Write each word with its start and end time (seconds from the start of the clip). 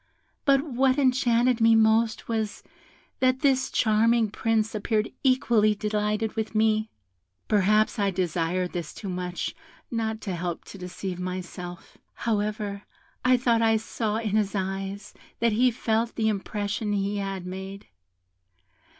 But 0.45 0.63
what 0.63 0.97
enchanted 0.97 1.61
me 1.61 1.75
most 1.75 2.27
was, 2.27 2.63
that 3.19 3.41
this 3.41 3.69
charming 3.69 4.31
Prince 4.31 4.73
appeared 4.73 5.11
equally 5.23 5.75
delighted 5.75 6.35
with 6.35 6.55
me; 6.55 6.89
perhaps 7.47 7.99
I 7.99 8.09
desired 8.09 8.71
this 8.73 8.95
too 8.95 9.09
much 9.09 9.53
not 9.91 10.19
to 10.21 10.35
help 10.35 10.65
to 10.65 10.79
deceive 10.79 11.19
myself. 11.19 11.99
However, 12.15 12.81
I 13.23 13.37
thought 13.37 13.61
I 13.61 13.77
saw 13.77 14.15
in 14.17 14.31
his 14.37 14.55
eyes 14.55 15.13
that 15.39 15.51
he 15.51 15.69
felt 15.69 16.15
the 16.15 16.29
impression 16.29 16.93
he 16.93 17.17
had 17.17 17.45
made. 17.45 17.85